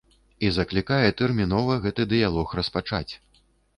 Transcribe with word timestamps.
І 0.47 0.49
заклікае 0.55 1.09
тэрмінова 1.21 1.77
гэты 1.83 2.07
дыялог 2.15 2.59
распачаць. 2.61 3.07